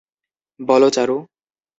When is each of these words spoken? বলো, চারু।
বলো, 0.59 0.89
চারু। 0.89 1.17